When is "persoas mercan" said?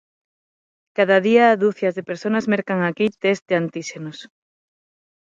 2.09-2.79